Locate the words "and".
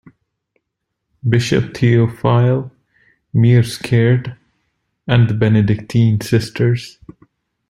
5.05-5.29